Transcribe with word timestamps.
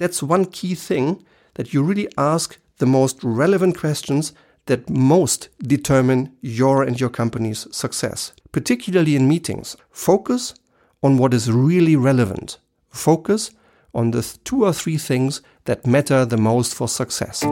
That's 0.00 0.22
one 0.22 0.46
key 0.46 0.74
thing 0.74 1.26
that 1.56 1.74
you 1.74 1.82
really 1.82 2.08
ask 2.16 2.58
the 2.78 2.86
most 2.86 3.22
relevant 3.22 3.76
questions 3.76 4.32
that 4.64 4.88
most 4.88 5.50
determine 5.60 6.34
your 6.40 6.82
and 6.82 6.98
your 6.98 7.10
company's 7.10 7.66
success, 7.70 8.32
particularly 8.50 9.14
in 9.14 9.28
meetings. 9.28 9.76
Focus 9.90 10.54
on 11.02 11.18
what 11.18 11.34
is 11.34 11.52
really 11.52 11.96
relevant. 11.96 12.56
Focus 12.88 13.50
on 13.92 14.12
the 14.12 14.22
two 14.42 14.64
or 14.64 14.72
three 14.72 14.96
things 14.96 15.42
that 15.66 15.86
matter 15.86 16.24
the 16.24 16.38
most 16.38 16.74
for 16.74 16.88
success. 16.88 17.42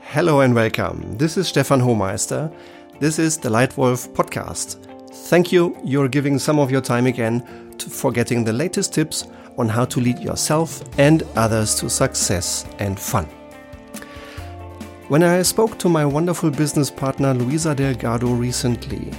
Hello 0.00 0.40
and 0.40 0.52
welcome. 0.52 1.16
This 1.16 1.36
is 1.36 1.46
Stefan 1.46 1.80
Homeister. 1.80 2.52
This 2.98 3.20
is 3.20 3.38
the 3.38 3.50
Leitwolf 3.50 4.12
podcast. 4.14 4.84
Thank 5.28 5.52
you. 5.52 5.76
You're 5.84 6.08
giving 6.08 6.40
some 6.40 6.58
of 6.58 6.72
your 6.72 6.80
time 6.80 7.06
again 7.06 7.76
to, 7.78 7.88
for 7.88 8.10
getting 8.10 8.42
the 8.42 8.52
latest 8.52 8.92
tips 8.92 9.28
on 9.60 9.68
how 9.68 9.84
to 9.84 10.00
lead 10.00 10.18
yourself 10.18 10.82
and 10.98 11.22
others 11.36 11.74
to 11.76 11.88
success 11.88 12.66
and 12.78 12.98
fun. 12.98 13.26
When 15.08 15.22
I 15.22 15.42
spoke 15.42 15.78
to 15.78 15.88
my 15.88 16.04
wonderful 16.04 16.50
business 16.50 16.90
partner 16.90 17.34
Luisa 17.34 17.74
Delgado 17.74 18.32
recently, 18.32 19.12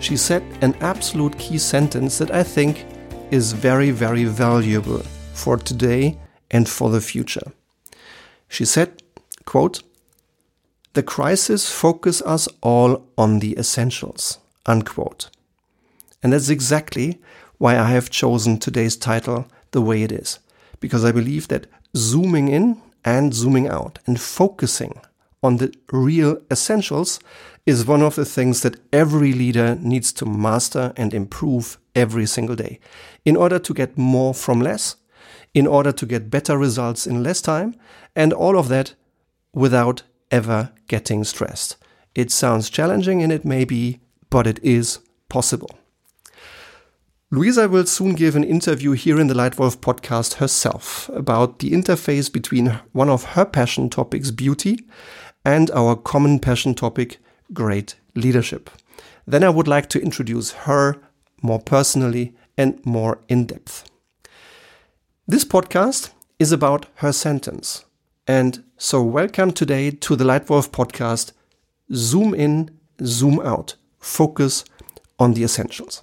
she 0.00 0.16
said 0.16 0.42
an 0.62 0.74
absolute 0.80 1.38
key 1.38 1.58
sentence 1.58 2.18
that 2.18 2.30
I 2.30 2.42
think 2.42 2.86
is 3.30 3.52
very, 3.52 3.90
very 3.90 4.24
valuable 4.24 5.02
for 5.34 5.56
today 5.56 6.18
and 6.50 6.68
for 6.68 6.90
the 6.90 7.00
future. 7.00 7.52
She 8.48 8.64
said, 8.64 9.02
quote, 9.44 9.82
the 10.94 11.02
crisis 11.02 11.70
focus 11.70 12.20
us 12.22 12.48
all 12.62 13.06
on 13.16 13.38
the 13.38 13.56
essentials, 13.56 14.38
unquote. 14.66 15.30
And 16.22 16.32
that's 16.32 16.48
exactly 16.48 17.20
why 17.58 17.78
I 17.78 17.90
have 17.90 18.10
chosen 18.10 18.58
today's 18.58 18.96
title 18.96 19.46
the 19.72 19.82
way 19.82 20.02
it 20.02 20.12
is. 20.12 20.38
Because 20.80 21.04
I 21.04 21.12
believe 21.12 21.48
that 21.48 21.66
zooming 21.96 22.48
in 22.48 22.80
and 23.04 23.34
zooming 23.34 23.68
out 23.68 23.98
and 24.06 24.20
focusing 24.20 25.00
on 25.42 25.56
the 25.56 25.72
real 25.92 26.40
essentials 26.50 27.18
is 27.66 27.86
one 27.86 28.02
of 28.02 28.14
the 28.14 28.24
things 28.24 28.62
that 28.62 28.80
every 28.92 29.32
leader 29.32 29.76
needs 29.76 30.12
to 30.12 30.26
master 30.26 30.92
and 30.96 31.14
improve 31.14 31.78
every 31.94 32.26
single 32.26 32.56
day 32.56 32.78
in 33.24 33.36
order 33.36 33.58
to 33.58 33.74
get 33.74 33.96
more 33.98 34.34
from 34.34 34.60
less, 34.60 34.96
in 35.54 35.66
order 35.66 35.92
to 35.92 36.06
get 36.06 36.30
better 36.30 36.56
results 36.56 37.06
in 37.06 37.22
less 37.22 37.40
time, 37.40 37.74
and 38.14 38.32
all 38.32 38.58
of 38.58 38.68
that 38.68 38.94
without 39.52 40.02
ever 40.30 40.72
getting 40.88 41.24
stressed. 41.24 41.76
It 42.14 42.30
sounds 42.30 42.70
challenging 42.70 43.22
and 43.22 43.32
it 43.32 43.44
may 43.44 43.64
be, 43.64 44.00
but 44.30 44.46
it 44.46 44.58
is 44.62 44.98
possible. 45.28 45.79
Luisa 47.32 47.68
will 47.68 47.86
soon 47.86 48.14
give 48.14 48.34
an 48.34 48.42
interview 48.42 48.90
here 48.90 49.20
in 49.20 49.28
the 49.28 49.34
Leitwolf 49.34 49.76
podcast 49.76 50.34
herself 50.34 51.08
about 51.14 51.60
the 51.60 51.70
interface 51.70 52.32
between 52.32 52.80
one 52.90 53.08
of 53.08 53.22
her 53.22 53.44
passion 53.44 53.88
topics, 53.88 54.32
beauty, 54.32 54.84
and 55.44 55.70
our 55.70 55.94
common 55.94 56.40
passion 56.40 56.74
topic, 56.74 57.18
great 57.52 57.94
leadership. 58.16 58.68
Then 59.28 59.44
I 59.44 59.48
would 59.48 59.68
like 59.68 59.88
to 59.90 60.02
introduce 60.02 60.50
her 60.66 60.96
more 61.40 61.60
personally 61.60 62.34
and 62.58 62.84
more 62.84 63.20
in 63.28 63.46
depth. 63.46 63.88
This 65.28 65.44
podcast 65.44 66.10
is 66.40 66.50
about 66.50 66.86
her 66.96 67.12
sentence. 67.12 67.84
And 68.26 68.64
so, 68.76 69.04
welcome 69.04 69.52
today 69.52 69.92
to 69.92 70.16
the 70.16 70.24
Leitwolf 70.24 70.70
podcast 70.70 71.30
Zoom 71.94 72.34
in, 72.34 72.76
zoom 73.04 73.38
out, 73.38 73.76
focus 74.00 74.64
on 75.20 75.34
the 75.34 75.44
essentials. 75.44 76.02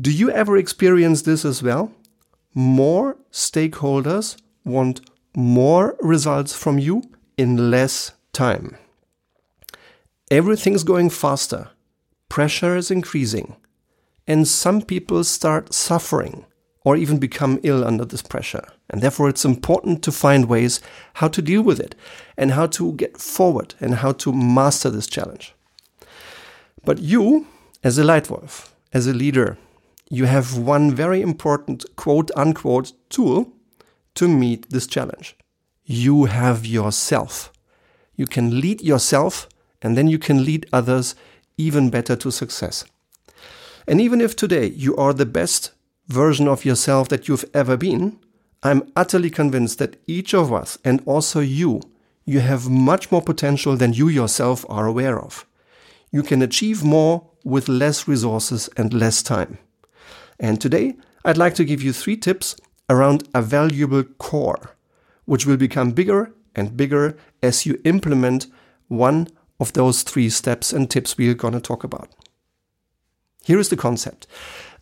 Do 0.00 0.10
you 0.10 0.30
ever 0.30 0.56
experience 0.56 1.20
this 1.20 1.44
as 1.44 1.62
well? 1.62 1.92
More 2.54 3.18
stakeholders 3.30 4.40
want 4.64 5.02
more 5.36 5.96
results 6.00 6.54
from 6.54 6.78
you 6.78 7.02
in 7.36 7.70
less 7.70 8.12
time. 8.32 8.78
Everything's 10.30 10.82
going 10.82 11.10
faster, 11.10 11.68
pressure 12.30 12.74
is 12.74 12.90
increasing, 12.90 13.56
and 14.26 14.48
some 14.48 14.80
people 14.80 15.24
start 15.24 15.74
suffering 15.74 16.46
or 16.84 16.96
even 16.96 17.18
become 17.18 17.60
ill 17.62 17.84
under 17.84 18.06
this 18.06 18.22
pressure. 18.22 18.64
And 18.88 19.02
therefore, 19.02 19.28
it's 19.28 19.44
important 19.44 20.02
to 20.04 20.12
find 20.12 20.46
ways 20.46 20.80
how 21.14 21.28
to 21.28 21.42
deal 21.42 21.60
with 21.60 21.78
it 21.78 21.94
and 22.38 22.52
how 22.52 22.66
to 22.68 22.94
get 22.94 23.18
forward 23.18 23.74
and 23.78 23.96
how 23.96 24.12
to 24.12 24.32
master 24.32 24.88
this 24.88 25.06
challenge. 25.06 25.54
But 26.82 26.98
you, 26.98 27.46
as 27.84 27.98
a 27.98 28.02
Leitwolf, 28.02 28.70
as 28.94 29.06
a 29.06 29.12
leader, 29.12 29.58
you 30.12 30.26
have 30.26 30.58
one 30.58 30.94
very 30.94 31.20
important 31.20 31.84
quote 31.96 32.30
unquote 32.36 32.92
tool 33.08 33.52
to 34.14 34.28
meet 34.28 34.70
this 34.70 34.86
challenge. 34.86 35.36
You 35.84 36.26
have 36.26 36.66
yourself 36.66 37.52
you 38.16 38.26
can 38.26 38.60
lead 38.60 38.82
yourself 38.82 39.48
and 39.80 39.96
then 39.96 40.06
you 40.06 40.18
can 40.18 40.44
lead 40.44 40.66
others 40.72 41.14
even 41.56 41.90
better 41.90 42.16
to 42.16 42.30
success. 42.30 42.84
And 43.88 44.00
even 44.00 44.20
if 44.20 44.36
today 44.36 44.66
you 44.66 44.96
are 44.96 45.12
the 45.12 45.26
best 45.26 45.72
version 46.08 46.46
of 46.46 46.64
yourself 46.64 47.08
that 47.08 47.26
you've 47.26 47.44
ever 47.52 47.76
been, 47.76 48.18
I'm 48.62 48.92
utterly 48.94 49.30
convinced 49.30 49.78
that 49.78 49.96
each 50.06 50.34
of 50.34 50.52
us 50.52 50.78
and 50.84 51.02
also 51.04 51.40
you, 51.40 51.80
you 52.24 52.40
have 52.40 52.68
much 52.68 53.10
more 53.10 53.22
potential 53.22 53.76
than 53.76 53.92
you 53.92 54.08
yourself 54.08 54.64
are 54.68 54.86
aware 54.86 55.18
of. 55.18 55.46
You 56.12 56.22
can 56.22 56.42
achieve 56.42 56.84
more 56.84 57.28
with 57.44 57.68
less 57.68 58.06
resources 58.06 58.68
and 58.76 58.94
less 58.94 59.22
time. 59.22 59.58
And 60.42 60.60
today, 60.60 60.96
I'd 61.24 61.38
like 61.38 61.54
to 61.54 61.64
give 61.64 61.82
you 61.82 61.92
three 61.92 62.16
tips 62.16 62.56
around 62.90 63.28
a 63.32 63.40
valuable 63.40 64.02
core, 64.02 64.74
which 65.24 65.46
will 65.46 65.56
become 65.56 65.92
bigger 65.92 66.34
and 66.56 66.76
bigger 66.76 67.16
as 67.42 67.64
you 67.64 67.80
implement 67.84 68.48
one 68.88 69.28
of 69.60 69.72
those 69.72 70.02
three 70.02 70.28
steps 70.28 70.72
and 70.72 70.90
tips 70.90 71.16
we're 71.16 71.34
going 71.34 71.54
to 71.54 71.60
talk 71.60 71.84
about. 71.84 72.08
Here 73.44 73.60
is 73.60 73.68
the 73.68 73.76
concept. 73.76 74.26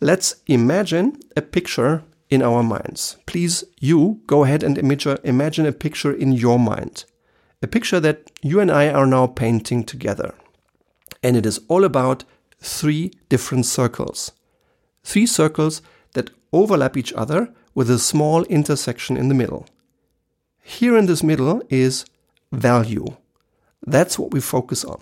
Let's 0.01 0.35
imagine 0.47 1.19
a 1.37 1.41
picture 1.43 2.03
in 2.31 2.41
our 2.41 2.63
minds. 2.63 3.17
Please, 3.27 3.63
you 3.79 4.21
go 4.25 4.43
ahead 4.43 4.63
and 4.63 4.77
imagine 4.79 5.65
a 5.67 5.71
picture 5.71 6.11
in 6.11 6.31
your 6.31 6.57
mind. 6.57 7.05
A 7.61 7.67
picture 7.67 7.99
that 7.99 8.31
you 8.41 8.59
and 8.59 8.71
I 8.71 8.89
are 8.89 9.05
now 9.05 9.27
painting 9.27 9.83
together. 9.83 10.33
And 11.21 11.37
it 11.37 11.45
is 11.45 11.59
all 11.67 11.83
about 11.83 12.23
three 12.59 13.11
different 13.29 13.67
circles. 13.67 14.31
Three 15.03 15.25
circles 15.25 15.81
that 16.13 16.31
overlap 16.53 16.97
each 16.97 17.13
other 17.13 17.53
with 17.73 17.89
a 17.89 17.99
small 17.99 18.43
intersection 18.45 19.17
in 19.17 19.27
the 19.27 19.35
middle. 19.35 19.65
Here 20.61 20.97
in 20.97 21.05
this 21.05 21.23
middle 21.23 21.61
is 21.69 22.05
value. 22.51 23.05
That's 23.85 24.19
what 24.19 24.31
we 24.31 24.41
focus 24.41 24.83
on. 24.85 25.01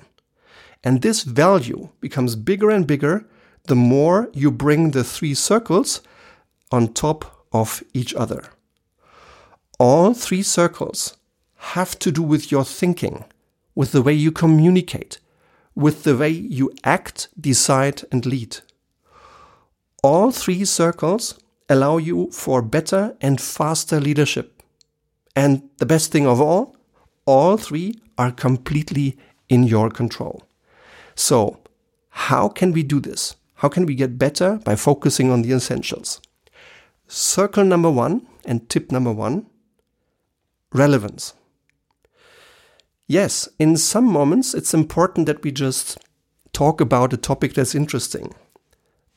And 0.84 1.02
this 1.02 1.24
value 1.24 1.90
becomes 2.00 2.36
bigger 2.36 2.70
and 2.70 2.88
bigger 2.88 3.26
the 3.66 3.76
more 3.76 4.30
you 4.34 4.52
bring 4.52 4.92
the 4.92 5.04
three 5.04 5.34
circles 5.34 6.02
on 6.72 6.94
top 6.94 7.46
of 7.52 7.84
each 7.94 8.14
other. 8.14 8.46
All 9.78 10.14
three 10.14 10.44
circles 10.44 11.18
have 11.56 12.00
to 12.00 12.12
do 12.12 12.22
with 12.22 12.52
your 12.52 12.64
thinking, 12.64 13.26
with 13.76 13.92
the 13.92 14.02
way 14.02 14.14
you 14.14 14.32
communicate, 14.32 15.20
with 15.76 16.04
the 16.04 16.16
way 16.16 16.30
you 16.30 16.72
act, 16.84 17.28
decide, 17.40 18.04
and 18.12 18.26
lead. 18.26 18.58
All 20.02 20.32
three 20.32 20.66
circles 20.66 21.40
allow 21.68 21.98
you 21.98 22.32
for 22.32 22.62
better 22.62 23.16
and 23.22 23.40
faster 23.40 24.00
leadership 24.00 24.60
and 25.36 25.70
the 25.78 25.86
best 25.86 26.12
thing 26.12 26.28
of 26.28 26.42
all, 26.42 26.76
all 27.26 27.58
three 27.58 28.00
are 28.18 28.32
completely 28.32 29.18
in 29.48 29.64
your 29.64 29.90
control. 29.90 30.44
So, 31.16 31.60
how 32.10 32.50
can 32.50 32.74
we 32.74 32.84
do 32.84 33.00
this? 33.00 33.36
How 33.56 33.70
can 33.70 33.86
we 33.86 33.96
get 33.96 34.18
better 34.18 34.60
by 34.66 34.76
focusing 34.76 35.32
on 35.32 35.42
the 35.42 35.54
essentials? 35.54 36.22
Circle 37.08 37.66
number 37.66 37.90
one 37.90 38.28
and 38.46 38.70
tip 38.70 38.92
number 38.92 39.12
one 39.12 39.46
relevance. 40.74 41.34
Yes, 43.08 43.50
in 43.58 43.78
some 43.78 44.06
moments 44.06 44.54
it's 44.54 44.74
important 44.74 45.26
that 45.26 45.44
we 45.44 45.52
just 45.52 45.98
talk 46.54 46.82
about 46.82 47.14
a 47.14 47.18
topic 47.18 47.54
that's 47.54 47.76
interesting. 47.76 48.34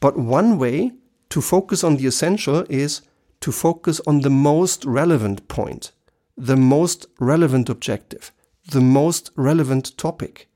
But 0.02 0.18
one 0.18 0.58
way 0.58 0.90
to 1.28 1.40
focus 1.40 1.84
on 1.84 1.96
the 1.96 2.06
essential 2.06 2.66
is 2.68 3.02
to 3.40 3.52
focus 3.52 4.00
on 4.04 4.20
the 4.20 4.30
most 4.30 4.84
relevant 4.84 5.46
point 5.48 5.92
the 6.36 6.56
most 6.56 7.06
relevant 7.20 7.68
objective, 7.68 8.32
the 8.70 8.80
most 8.80 9.30
relevant 9.36 9.96
topic, 9.98 10.48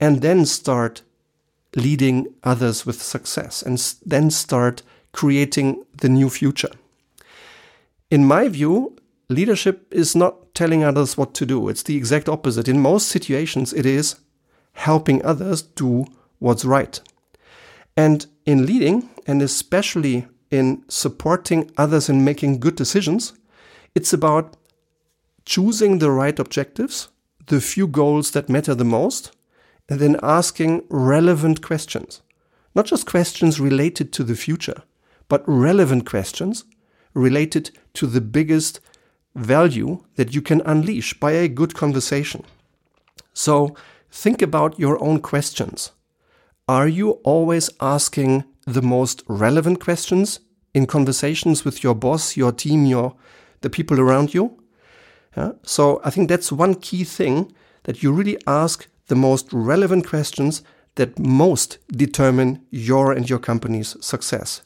and 0.00 0.22
then 0.22 0.46
start 0.46 1.02
leading 1.76 2.26
others 2.42 2.86
with 2.86 3.00
success 3.02 3.62
and 3.62 3.78
then 4.04 4.30
start 4.30 4.82
creating 5.12 5.84
the 5.98 6.08
new 6.08 6.30
future. 6.30 6.70
In 8.10 8.24
my 8.24 8.48
view, 8.48 8.96
leadership 9.28 9.86
is 9.92 10.16
not 10.16 10.54
telling 10.54 10.82
others 10.82 11.16
what 11.16 11.34
to 11.34 11.46
do. 11.46 11.68
It's 11.68 11.82
the 11.82 11.96
exact 11.96 12.28
opposite. 12.28 12.68
In 12.68 12.80
most 12.80 13.08
situations, 13.08 13.72
it 13.74 13.86
is 13.86 14.16
helping 14.72 15.24
others 15.24 15.62
do 15.62 16.06
what's 16.38 16.64
right. 16.64 17.00
And 17.96 18.26
in 18.46 18.66
leading, 18.66 19.10
and 19.26 19.42
especially 19.42 20.26
in 20.52 20.84
supporting 20.86 21.70
others 21.78 22.08
in 22.10 22.24
making 22.24 22.60
good 22.60 22.76
decisions. 22.76 23.32
It's 23.94 24.12
about 24.12 24.56
choosing 25.46 25.98
the 25.98 26.10
right 26.10 26.38
objectives, 26.38 27.08
the 27.46 27.60
few 27.60 27.88
goals 27.88 28.32
that 28.32 28.50
matter 28.50 28.74
the 28.74 28.84
most, 28.84 29.32
and 29.88 29.98
then 29.98 30.20
asking 30.22 30.84
relevant 30.90 31.62
questions. 31.62 32.20
Not 32.74 32.84
just 32.86 33.06
questions 33.06 33.58
related 33.58 34.12
to 34.12 34.24
the 34.24 34.36
future, 34.36 34.82
but 35.28 35.42
relevant 35.46 36.06
questions 36.06 36.64
related 37.14 37.70
to 37.94 38.06
the 38.06 38.20
biggest 38.20 38.80
value 39.34 40.04
that 40.16 40.34
you 40.34 40.42
can 40.42 40.60
unleash 40.66 41.18
by 41.18 41.32
a 41.32 41.48
good 41.48 41.74
conversation. 41.74 42.44
So 43.32 43.74
think 44.10 44.42
about 44.42 44.78
your 44.78 45.02
own 45.02 45.20
questions. 45.20 45.92
Are 46.68 46.86
you 46.86 47.12
always 47.24 47.70
asking 47.80 48.44
the 48.66 48.82
most 48.82 49.24
relevant 49.26 49.80
questions 49.80 50.38
in 50.72 50.86
conversations 50.86 51.64
with 51.64 51.82
your 51.82 51.94
boss, 51.94 52.36
your 52.36 52.52
team, 52.52 52.86
your 52.86 53.16
the 53.62 53.70
people 53.70 53.98
around 53.98 54.32
you? 54.32 54.62
Yeah? 55.36 55.52
So 55.62 56.00
I 56.04 56.10
think 56.10 56.28
that's 56.28 56.52
one 56.52 56.76
key 56.76 57.02
thing 57.02 57.52
that 57.82 58.02
you 58.02 58.12
really 58.12 58.38
ask 58.46 58.86
the 59.08 59.16
most 59.16 59.52
relevant 59.52 60.06
questions 60.06 60.62
that 60.94 61.18
most 61.18 61.78
determine 61.88 62.64
your 62.70 63.10
and 63.10 63.28
your 63.28 63.40
company's 63.40 63.96
success, 64.04 64.62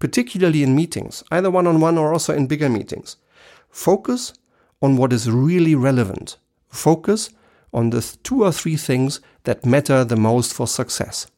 particularly 0.00 0.64
in 0.64 0.74
meetings, 0.74 1.22
either 1.30 1.50
one 1.50 1.68
on 1.68 1.80
one 1.80 1.96
or 1.96 2.12
also 2.12 2.34
in 2.34 2.48
bigger 2.48 2.68
meetings. 2.68 3.18
Focus 3.70 4.32
on 4.82 4.96
what 4.96 5.12
is 5.12 5.30
really 5.30 5.76
relevant. 5.76 6.38
Focus 6.68 7.30
on 7.72 7.90
the 7.90 8.02
two 8.24 8.42
or 8.42 8.50
three 8.50 8.76
things 8.76 9.20
that 9.44 9.64
matter 9.64 10.02
the 10.02 10.16
most 10.16 10.52
for 10.52 10.66
success. 10.66 11.28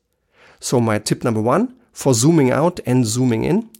So, 0.60 0.80
my 0.80 0.98
tip 0.98 1.24
number 1.24 1.40
one 1.40 1.74
for 1.92 2.14
zooming 2.14 2.50
out 2.50 2.80
and 2.86 3.06
zooming 3.06 3.44
in 3.44 3.70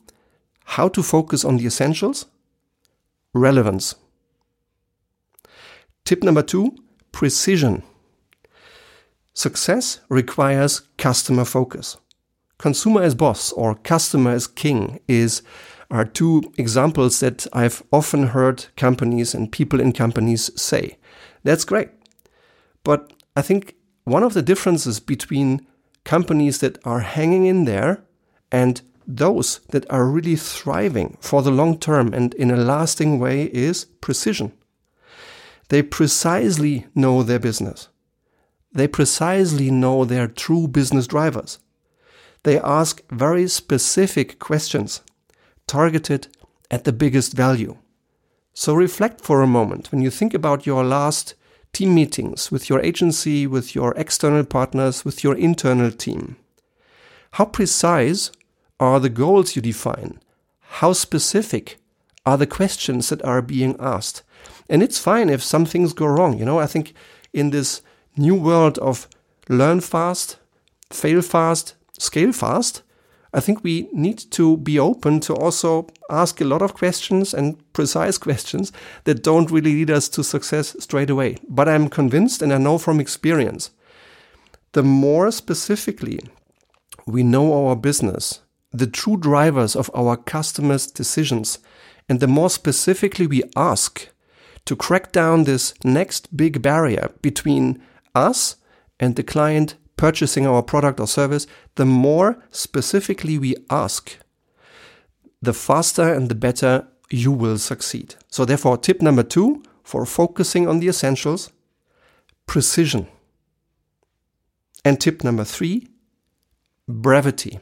how 0.64 0.88
to 0.88 1.02
focus 1.02 1.44
on 1.44 1.56
the 1.56 1.66
essentials, 1.66 2.26
relevance. 3.32 3.94
Tip 6.04 6.22
number 6.22 6.42
two 6.42 6.76
precision. 7.12 7.82
Success 9.34 10.00
requires 10.08 10.80
customer 10.96 11.44
focus. 11.44 11.96
Consumer 12.58 13.02
as 13.02 13.14
boss 13.14 13.52
or 13.52 13.76
customer 13.76 14.32
as 14.32 14.46
king 14.46 15.00
is 15.06 15.42
are 15.90 16.04
two 16.04 16.42
examples 16.58 17.20
that 17.20 17.46
I've 17.52 17.82
often 17.92 18.28
heard 18.28 18.66
companies 18.76 19.34
and 19.34 19.50
people 19.50 19.80
in 19.80 19.92
companies 19.92 20.50
say. 20.60 20.98
That's 21.44 21.64
great. 21.64 21.90
But 22.84 23.12
I 23.36 23.42
think 23.42 23.74
one 24.04 24.22
of 24.22 24.34
the 24.34 24.42
differences 24.42 25.00
between 25.00 25.66
companies 26.08 26.60
that 26.60 26.78
are 26.86 27.00
hanging 27.00 27.44
in 27.44 27.66
there 27.66 28.02
and 28.50 28.80
those 29.06 29.60
that 29.72 29.84
are 29.90 30.06
really 30.06 30.36
thriving 30.36 31.18
for 31.20 31.42
the 31.42 31.50
long 31.50 31.78
term 31.78 32.14
and 32.14 32.32
in 32.34 32.50
a 32.50 32.56
lasting 32.56 33.18
way 33.18 33.44
is 33.52 33.84
precision. 34.00 34.50
They 35.68 35.82
precisely 35.82 36.86
know 36.94 37.22
their 37.22 37.38
business. 37.38 37.88
They 38.72 38.88
precisely 38.88 39.70
know 39.70 40.06
their 40.06 40.26
true 40.26 40.66
business 40.66 41.06
drivers. 41.06 41.58
They 42.42 42.58
ask 42.58 43.02
very 43.10 43.46
specific 43.46 44.38
questions 44.38 45.02
targeted 45.66 46.28
at 46.70 46.84
the 46.84 46.92
biggest 46.92 47.34
value. 47.34 47.76
So 48.54 48.72
reflect 48.72 49.20
for 49.20 49.42
a 49.42 49.46
moment 49.58 49.92
when 49.92 50.00
you 50.00 50.10
think 50.10 50.32
about 50.32 50.64
your 50.64 50.84
last 50.84 51.34
team 51.72 51.94
meetings 51.94 52.50
with 52.50 52.68
your 52.68 52.80
agency, 52.80 53.46
with 53.46 53.74
your 53.74 53.94
external 53.96 54.44
partners, 54.44 55.04
with 55.04 55.22
your 55.22 55.34
internal 55.36 55.90
team. 55.90 56.36
How 57.32 57.44
precise 57.44 58.32
are 58.80 59.00
the 59.00 59.10
goals 59.10 59.54
you 59.56 59.62
define? 59.62 60.20
How 60.60 60.92
specific 60.92 61.78
are 62.24 62.36
the 62.36 62.46
questions 62.46 63.08
that 63.08 63.24
are 63.24 63.42
being 63.42 63.76
asked? 63.78 64.22
And 64.68 64.82
it's 64.82 64.98
fine 64.98 65.30
if 65.30 65.42
some 65.42 65.64
things 65.64 65.92
go 65.92 66.06
wrong. 66.06 66.38
You 66.38 66.44
know, 66.44 66.58
I 66.58 66.66
think 66.66 66.94
in 67.32 67.50
this 67.50 67.82
new 68.16 68.34
world 68.34 68.78
of 68.78 69.08
learn 69.48 69.80
fast, 69.80 70.38
fail 70.90 71.22
fast, 71.22 71.74
scale 71.98 72.32
fast, 72.32 72.82
I 73.32 73.40
think 73.40 73.62
we 73.62 73.88
need 73.92 74.18
to 74.32 74.56
be 74.56 74.78
open 74.78 75.20
to 75.20 75.34
also 75.34 75.86
ask 76.08 76.40
a 76.40 76.46
lot 76.46 76.62
of 76.62 76.74
questions 76.74 77.34
and 77.34 77.56
precise 77.72 78.16
questions 78.16 78.72
that 79.04 79.22
don't 79.22 79.50
really 79.50 79.74
lead 79.74 79.90
us 79.90 80.08
to 80.10 80.24
success 80.24 80.74
straight 80.80 81.10
away. 81.10 81.36
But 81.48 81.68
I'm 81.68 81.88
convinced 81.88 82.40
and 82.40 82.52
I 82.52 82.58
know 82.58 82.78
from 82.78 83.00
experience 83.00 83.70
the 84.72 84.82
more 84.82 85.30
specifically 85.30 86.20
we 87.06 87.22
know 87.22 87.68
our 87.68 87.76
business, 87.76 88.40
the 88.70 88.86
true 88.86 89.16
drivers 89.16 89.74
of 89.74 89.90
our 89.94 90.16
customers' 90.16 90.86
decisions, 90.86 91.58
and 92.08 92.20
the 92.20 92.26
more 92.26 92.50
specifically 92.50 93.26
we 93.26 93.42
ask 93.56 94.08
to 94.66 94.76
crack 94.76 95.12
down 95.12 95.44
this 95.44 95.72
next 95.84 96.36
big 96.36 96.60
barrier 96.60 97.10
between 97.22 97.82
us 98.14 98.56
and 99.00 99.16
the 99.16 99.22
client 99.22 99.76
purchasing 99.98 100.46
our 100.46 100.62
product 100.62 100.98
or 100.98 101.06
service, 101.06 101.46
the 101.74 101.84
more 101.84 102.42
specifically 102.50 103.36
we 103.36 103.54
ask, 103.68 104.16
the 105.42 105.52
faster 105.52 106.14
and 106.14 106.30
the 106.30 106.34
better 106.34 106.86
you 107.10 107.30
will 107.30 107.58
succeed. 107.58 108.14
So, 108.28 108.46
therefore, 108.46 108.78
tip 108.78 109.02
number 109.02 109.22
two 109.22 109.62
for 109.82 110.06
focusing 110.06 110.66
on 110.66 110.80
the 110.80 110.88
essentials 110.88 111.50
precision. 112.46 113.08
And 114.84 114.98
tip 114.98 115.22
number 115.22 115.44
three 115.44 115.88
brevity. 116.88 117.58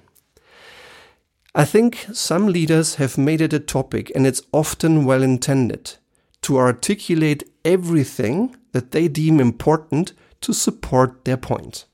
I 1.54 1.64
think 1.64 2.06
some 2.12 2.46
leaders 2.46 2.96
have 2.96 3.18
made 3.18 3.40
it 3.40 3.52
a 3.52 3.58
topic, 3.58 4.12
and 4.14 4.26
it's 4.26 4.42
often 4.52 5.04
well 5.04 5.22
intended, 5.22 5.94
to 6.42 6.58
articulate 6.58 7.42
everything 7.64 8.54
that 8.72 8.92
they 8.92 9.08
deem 9.08 9.40
important 9.40 10.12
to 10.42 10.52
support 10.52 11.24
their 11.24 11.38
point. 11.38 11.86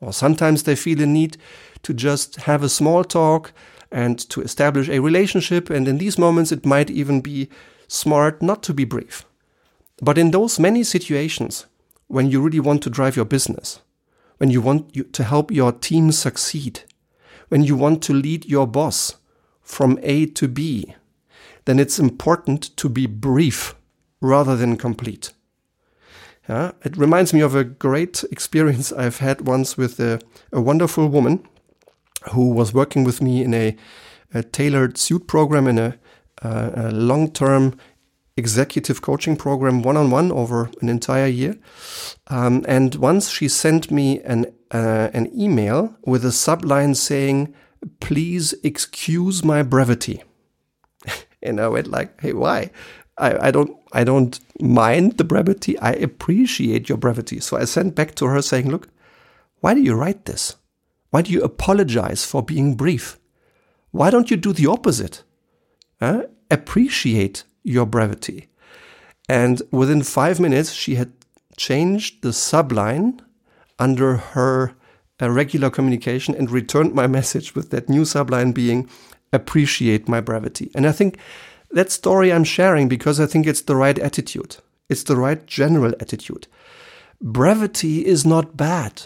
Or 0.00 0.12
sometimes 0.12 0.62
they 0.62 0.76
feel 0.76 1.02
a 1.02 1.06
need 1.06 1.36
to 1.82 1.92
just 1.92 2.36
have 2.42 2.62
a 2.62 2.68
small 2.68 3.04
talk 3.04 3.52
and 3.90 4.18
to 4.30 4.42
establish 4.42 4.88
a 4.88 5.00
relationship. 5.00 5.70
And 5.70 5.88
in 5.88 5.98
these 5.98 6.18
moments, 6.18 6.52
it 6.52 6.66
might 6.66 6.90
even 6.90 7.20
be 7.20 7.48
smart 7.88 8.42
not 8.42 8.62
to 8.64 8.74
be 8.74 8.84
brief. 8.84 9.24
But 10.00 10.18
in 10.18 10.30
those 10.30 10.60
many 10.60 10.84
situations, 10.84 11.66
when 12.06 12.30
you 12.30 12.40
really 12.40 12.60
want 12.60 12.82
to 12.82 12.90
drive 12.90 13.16
your 13.16 13.24
business, 13.24 13.80
when 14.36 14.50
you 14.50 14.60
want 14.60 15.12
to 15.12 15.24
help 15.24 15.50
your 15.50 15.72
team 15.72 16.12
succeed, 16.12 16.82
when 17.48 17.64
you 17.64 17.76
want 17.76 18.02
to 18.04 18.12
lead 18.12 18.44
your 18.46 18.66
boss 18.66 19.16
from 19.62 19.98
A 20.02 20.26
to 20.26 20.46
B, 20.48 20.94
then 21.64 21.78
it's 21.78 21.98
important 21.98 22.76
to 22.76 22.88
be 22.88 23.06
brief 23.06 23.74
rather 24.20 24.56
than 24.56 24.76
complete. 24.76 25.32
Yeah, 26.48 26.72
it 26.82 26.96
reminds 26.96 27.34
me 27.34 27.40
of 27.40 27.54
a 27.54 27.64
great 27.64 28.24
experience 28.32 28.90
I've 28.90 29.18
had 29.18 29.46
once 29.46 29.76
with 29.76 30.00
a, 30.00 30.18
a 30.50 30.60
wonderful 30.60 31.08
woman 31.08 31.46
who 32.32 32.50
was 32.50 32.72
working 32.72 33.04
with 33.04 33.20
me 33.20 33.42
in 33.42 33.52
a, 33.52 33.76
a 34.32 34.42
tailored 34.42 34.96
suit 34.96 35.26
program 35.26 35.66
in 35.66 35.78
a, 35.78 35.98
a 36.42 36.90
long 36.90 37.30
term 37.32 37.78
executive 38.38 39.02
coaching 39.02 39.36
program 39.36 39.82
one 39.82 39.96
on 39.96 40.10
one 40.10 40.32
over 40.32 40.70
an 40.80 40.88
entire 40.88 41.26
year. 41.26 41.58
Um, 42.28 42.64
and 42.66 42.94
once 42.94 43.28
she 43.30 43.48
sent 43.48 43.90
me 43.90 44.20
an, 44.22 44.46
uh, 44.70 45.10
an 45.12 45.28
email 45.38 45.96
with 46.06 46.24
a 46.24 46.28
subline 46.28 46.96
saying, 46.96 47.54
Please 48.00 48.54
excuse 48.64 49.44
my 49.44 49.62
brevity. 49.62 50.22
and 51.42 51.60
I 51.60 51.68
went 51.68 51.88
like, 51.88 52.20
Hey, 52.20 52.32
why? 52.32 52.70
I, 53.18 53.48
I 53.48 53.50
don't 53.50 53.76
I 53.92 54.04
don't 54.04 54.38
mind 54.60 55.18
the 55.18 55.24
brevity. 55.24 55.78
I 55.78 55.92
appreciate 55.92 56.88
your 56.88 56.98
brevity. 56.98 57.40
So 57.40 57.56
I 57.56 57.64
sent 57.64 57.94
back 57.94 58.14
to 58.16 58.26
her 58.26 58.42
saying, 58.42 58.70
look, 58.70 58.88
why 59.60 59.74
do 59.74 59.80
you 59.80 59.94
write 59.94 60.24
this? 60.24 60.56
Why 61.10 61.22
do 61.22 61.32
you 61.32 61.42
apologize 61.42 62.24
for 62.24 62.42
being 62.42 62.74
brief? 62.74 63.18
Why 63.90 64.10
don't 64.10 64.30
you 64.30 64.36
do 64.36 64.52
the 64.52 64.66
opposite? 64.66 65.22
Uh, 66.00 66.22
appreciate 66.50 67.44
your 67.62 67.86
brevity. 67.86 68.48
And 69.28 69.62
within 69.70 70.02
five 70.02 70.38
minutes, 70.38 70.72
she 70.72 70.94
had 70.94 71.12
changed 71.56 72.22
the 72.22 72.30
subline 72.30 73.20
under 73.78 74.16
her 74.16 74.74
uh, 75.20 75.30
regular 75.30 75.70
communication 75.70 76.34
and 76.34 76.50
returned 76.50 76.94
my 76.94 77.06
message 77.18 77.54
with 77.54 77.70
that 77.70 77.88
new 77.88 78.02
subline 78.02 78.54
being 78.54 78.88
appreciate 79.32 80.08
my 80.08 80.20
brevity. 80.20 80.70
And 80.74 80.86
I 80.86 80.92
think 80.92 81.18
that 81.70 81.90
story 81.92 82.32
I'm 82.32 82.44
sharing 82.44 82.88
because 82.88 83.20
I 83.20 83.26
think 83.26 83.46
it's 83.46 83.62
the 83.62 83.76
right 83.76 83.98
attitude. 83.98 84.56
It's 84.88 85.02
the 85.02 85.16
right 85.16 85.44
general 85.46 85.92
attitude. 86.00 86.46
Brevity 87.20 88.06
is 88.06 88.24
not 88.24 88.56
bad 88.56 89.02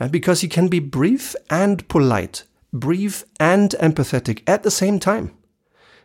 eh? 0.00 0.08
because 0.08 0.42
you 0.42 0.48
can 0.48 0.68
be 0.68 0.80
brief 0.80 1.36
and 1.50 1.86
polite, 1.88 2.44
brief 2.72 3.24
and 3.38 3.70
empathetic 3.80 4.42
at 4.46 4.62
the 4.62 4.70
same 4.70 4.98
time. 4.98 5.32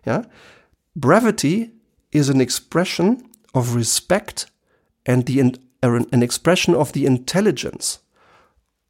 Yeah? 0.06 0.26
Brevity 0.96 1.72
is 2.12 2.30
an 2.30 2.42
expression 2.42 3.28
of 3.54 3.76
respect 3.76 4.46
and 5.06 5.26
the 5.26 5.58
er, 5.84 5.96
an 6.12 6.24
expression 6.24 6.76
of 6.76 6.94
the 6.94 7.06
intelligence 7.06 8.00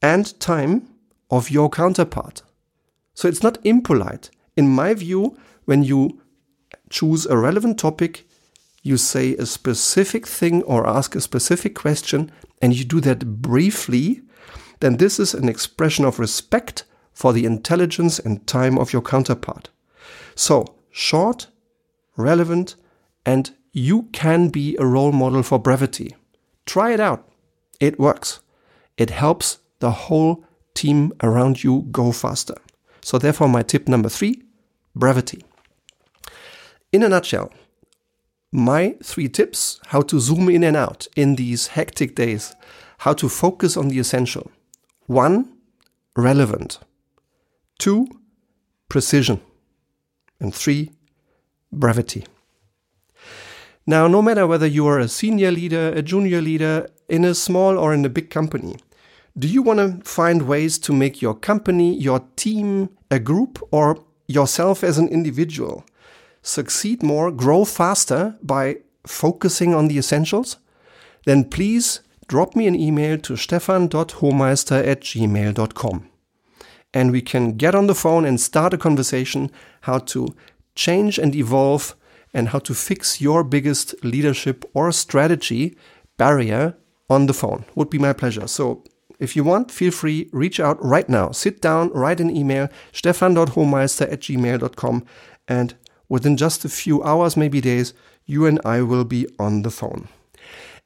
and 0.02 0.38
time 0.40 0.90
of 1.32 1.50
your 1.50 1.70
counterpart. 1.70 2.42
So 3.14 3.28
it's 3.28 3.44
not 3.44 3.58
impolite, 3.64 4.30
In 4.56 4.68
my 4.70 4.94
view, 4.94 5.38
when 5.66 5.84
you 5.84 6.22
choose 6.94 7.26
a 7.26 7.36
relevant 7.36 7.80
topic, 7.80 8.26
you 8.84 8.98
say 8.98 9.36
a 9.36 9.46
specific 9.48 10.28
thing 10.28 10.62
or 10.64 10.88
ask 10.88 11.16
a 11.16 11.22
specific 11.22 11.74
question, 11.74 12.32
and 12.62 12.76
you 12.76 12.86
do 12.86 13.02
that 13.02 13.42
briefly, 13.42 14.22
then 14.80 14.98
this 14.98 15.20
is 15.20 15.34
an 15.34 15.50
expression 15.50 16.06
of 16.06 16.20
respect 16.20 16.84
for 17.12 17.34
the 17.34 17.46
intelligence 17.46 18.20
and 18.20 18.46
time 18.46 18.78
of 18.78 18.94
your 18.94 19.02
counterpart. 19.02 19.70
So, 20.36 20.76
short, 20.92 21.48
relevant, 22.16 22.76
and 23.26 23.52
you 23.72 24.04
can 24.12 24.50
be 24.50 24.78
a 24.78 24.86
role 24.86 25.12
model 25.12 25.42
for 25.42 25.58
brevity. 25.58 26.16
Try 26.66 26.94
it 26.94 27.00
out. 27.00 27.28
It 27.80 28.00
works. 28.00 28.40
It 28.98 29.10
helps 29.10 29.58
the 29.80 29.92
whole 29.92 30.46
team 30.76 31.12
around 31.24 31.64
you 31.64 31.88
go 31.92 32.12
faster. 32.12 32.56
So, 33.02 33.18
therefore, 33.18 33.50
my 33.50 33.64
tip 33.64 33.88
number 33.88 34.10
three 34.10 34.44
brevity. 34.96 35.44
In 36.94 37.02
a 37.02 37.10
nutshell, 37.10 37.52
my 38.52 38.96
three 39.02 39.28
tips 39.28 39.80
how 39.88 40.02
to 40.02 40.20
zoom 40.20 40.48
in 40.48 40.64
and 40.64 40.78
out 40.78 41.08
in 41.16 41.38
these 41.38 41.70
hectic 41.70 42.14
days, 42.14 42.56
how 43.00 43.14
to 43.14 43.28
focus 43.28 43.76
on 43.76 43.88
the 43.88 43.98
essential. 43.98 44.52
One, 45.08 45.58
relevant. 46.16 46.78
Two, 47.80 48.06
precision. 48.90 49.42
And 50.40 50.54
three, 50.54 50.92
brevity. 51.72 52.28
Now, 53.88 54.08
no 54.08 54.22
matter 54.22 54.46
whether 54.46 54.68
you 54.68 54.86
are 54.86 55.00
a 55.00 55.08
senior 55.08 55.50
leader, 55.50 55.92
a 55.96 56.04
junior 56.04 56.42
leader, 56.42 56.88
in 57.10 57.26
a 57.26 57.34
small 57.34 57.76
or 57.80 57.92
in 57.92 58.06
a 58.06 58.10
big 58.10 58.30
company, 58.30 58.78
do 59.36 59.48
you 59.48 59.64
want 59.64 59.80
to 59.80 60.08
find 60.08 60.44
ways 60.44 60.78
to 60.78 60.94
make 60.94 61.24
your 61.24 61.34
company, 61.34 61.98
your 61.98 62.22
team, 62.36 62.90
a 63.10 63.18
group, 63.18 63.60
or 63.72 63.98
yourself 64.28 64.84
as 64.84 65.00
an 65.00 65.08
individual 65.08 65.84
succeed 66.44 67.02
more, 67.02 67.32
grow 67.32 67.66
faster 67.66 68.38
by 68.44 68.78
focusing 69.08 69.74
on 69.74 69.88
the 69.88 69.98
essentials? 69.98 70.58
Then 71.26 71.46
please 71.46 72.02
drop 72.28 72.56
me 72.56 72.68
an 72.68 72.76
email 72.76 73.18
to 73.18 73.36
stefan.homeister 73.36 74.88
at 74.88 75.02
gmail.com. 75.02 76.10
And 76.94 77.12
we 77.12 77.22
can 77.22 77.54
get 77.54 77.74
on 77.74 77.88
the 77.88 77.96
phone 77.96 78.26
and 78.26 78.40
start 78.40 78.74
a 78.74 78.78
conversation 78.78 79.50
how 79.82 79.98
to 80.00 80.28
change 80.76 81.18
and 81.18 81.34
evolve 81.36 81.96
and 82.34 82.50
how 82.50 82.60
to 82.60 82.74
fix 82.74 83.20
your 83.22 83.44
biggest 83.44 83.96
leadership 84.04 84.66
or 84.74 84.92
strategy 84.92 85.76
barrier 86.18 86.76
on 87.10 87.26
the 87.26 87.34
phone. 87.34 87.66
Would 87.76 87.90
be 87.90 88.00
my 88.00 88.14
pleasure. 88.14 88.48
So 88.48 88.84
if 89.20 89.36
you 89.36 89.44
want, 89.44 89.72
feel 89.72 89.92
free, 89.92 90.30
reach 90.34 90.60
out 90.60 90.84
right 90.84 91.08
now. 91.08 91.32
Sit 91.32 91.62
down, 91.62 91.90
write 91.90 92.20
an 92.20 92.36
email, 92.36 92.70
stefan.homeister 92.92 94.12
at 94.12 94.22
gmail.com, 94.22 95.06
and 95.48 95.76
within 96.10 96.38
just 96.38 96.66
a 96.66 96.70
few 96.70 97.04
hours, 97.04 97.38
maybe 97.38 97.62
days, 97.62 97.94
you 98.26 98.46
and 98.46 98.60
I 98.66 98.82
will 98.82 99.04
be 99.04 99.28
on 99.40 99.64
the 99.64 99.72
phone. 99.72 100.08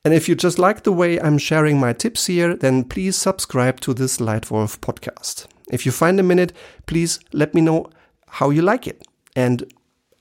And 0.05 0.13
if 0.13 0.29
you 0.29 0.35
just 0.35 0.57
like 0.57 0.83
the 0.83 0.91
way 0.91 1.19
I'm 1.19 1.37
sharing 1.37 1.79
my 1.79 1.93
tips 1.93 2.27
here, 2.27 2.55
then 2.55 2.83
please 2.83 3.15
subscribe 3.15 3.79
to 3.81 3.93
this 3.93 4.17
Leitwolf 4.17 4.79
podcast. 4.79 5.47
If 5.69 5.85
you 5.85 5.91
find 5.91 6.19
a 6.19 6.23
minute, 6.23 6.53
please 6.85 7.19
let 7.33 7.53
me 7.53 7.61
know 7.61 7.89
how 8.27 8.49
you 8.49 8.61
like 8.61 8.87
it. 8.87 9.05
And 9.35 9.71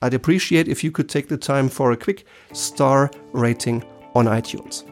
I'd 0.01 0.13
appreciate 0.13 0.67
if 0.67 0.83
you 0.83 0.91
could 0.91 1.09
take 1.09 1.27
the 1.27 1.37
time 1.37 1.69
for 1.69 1.91
a 1.91 1.97
quick 1.97 2.25
star 2.53 3.09
rating 3.31 3.83
on 4.13 4.25
iTunes. 4.25 4.83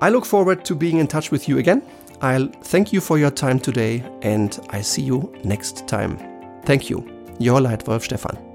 I 0.00 0.10
look 0.10 0.26
forward 0.26 0.64
to 0.66 0.74
being 0.74 0.98
in 0.98 1.06
touch 1.06 1.30
with 1.30 1.48
you 1.48 1.58
again. 1.58 1.82
I'll 2.20 2.48
thank 2.64 2.92
you 2.92 3.00
for 3.00 3.18
your 3.18 3.30
time 3.30 3.58
today 3.58 4.04
and 4.22 4.58
I 4.70 4.82
see 4.82 5.02
you 5.02 5.32
next 5.44 5.88
time. 5.88 6.18
Thank 6.64 6.90
you. 6.90 7.08
Your 7.38 7.60
Leitwolf 7.60 8.02
Stefan. 8.02 8.53